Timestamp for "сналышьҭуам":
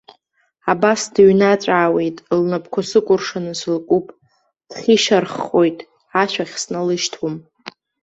6.61-7.35